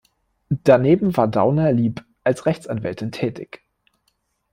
[0.63, 3.61] Daneben war Dauner-Lieb als Rechtsanwältin tätig.